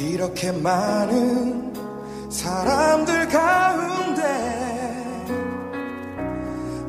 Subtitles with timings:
[0.00, 1.74] 이렇게 많은
[2.30, 4.22] 사람들 가운데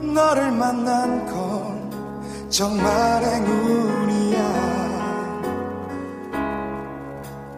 [0.02, 1.92] 너를 만난 건
[2.50, 4.72] 정말 행운이야.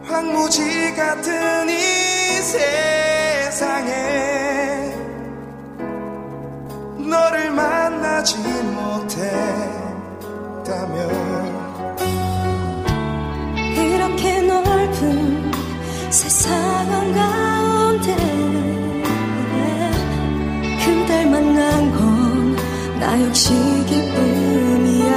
[0.03, 1.73] 황무지 같은 이
[2.41, 3.93] 세상에
[6.97, 9.62] 너를 만나지 못했
[18.03, 19.91] 가운데
[20.83, 22.55] 그댈 만난 건
[22.99, 23.53] 나 역시
[23.85, 25.13] 기쁨이야.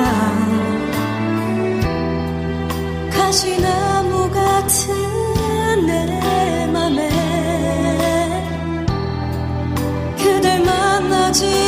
[3.11, 7.11] 가시나무 같은 내 맘에
[10.17, 11.66] 그댈 만나지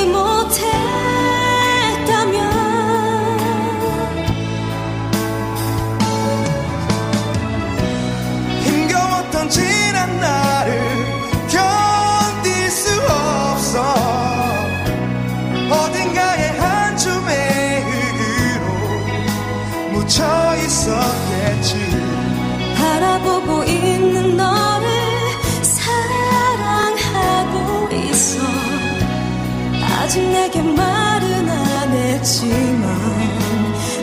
[30.48, 32.88] 내게 말은 안 했지만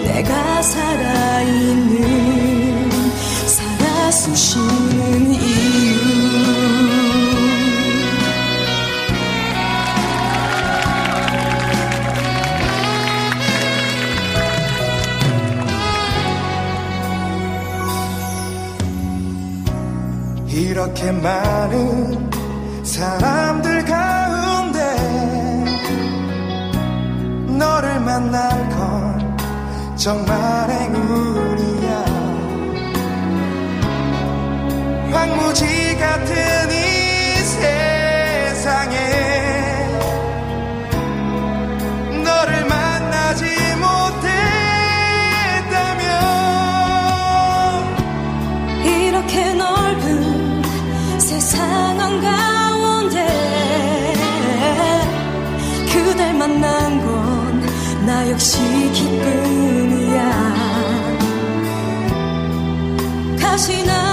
[0.03, 1.99] 내가 살아있는
[3.47, 5.95] 살아 숨쉬는 이유.
[20.47, 22.30] 이렇게 많은
[22.83, 24.14] 사람들 가
[27.58, 29.38] 너를 만난 건
[29.95, 32.06] 정말 행운이야.
[35.11, 36.64] 황무지 같은
[58.25, 58.58] 나 역시
[58.91, 60.19] 기쁨이야.
[63.39, 64.05] 가시나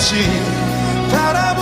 [0.00, 0.16] 있었겠지
[1.12, 1.59] 바라보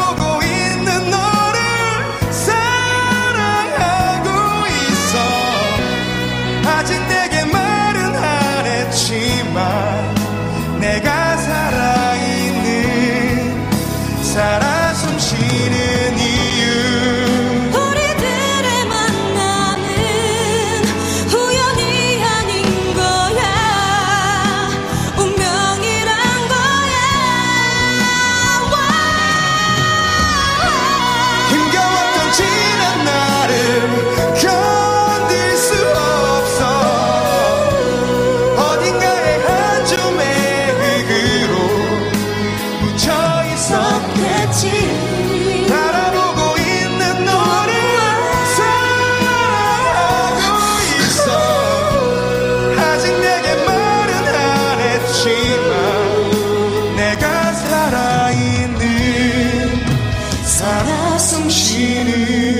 [61.79, 62.58] You.